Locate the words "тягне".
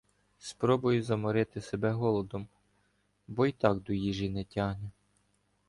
4.43-4.89